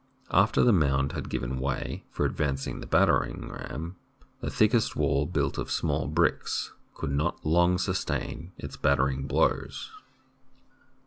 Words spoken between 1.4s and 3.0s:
a way for advancing the